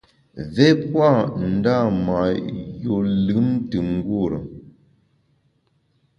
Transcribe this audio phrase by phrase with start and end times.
[0.41, 1.09] Mvé pua
[1.53, 2.17] ndâ mâ
[2.81, 2.93] yû
[3.25, 4.39] lùmntùm ngure.